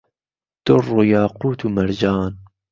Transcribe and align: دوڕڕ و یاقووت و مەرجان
دوڕڕ 0.65 0.85
و 0.93 0.97
یاقووت 1.13 1.59
و 1.63 1.73
مەرجان 1.75 2.31